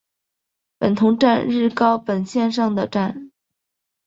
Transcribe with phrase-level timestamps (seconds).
[0.79, 3.29] 本桐站日高本线上的站。